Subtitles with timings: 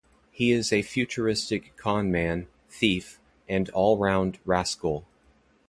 [0.31, 5.05] He is a futuristic con man, thief, and all-round rascal.